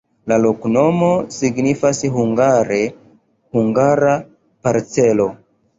[0.31, 2.81] La loknomo signifas hungare:
[3.59, 5.35] hungara-parcelo.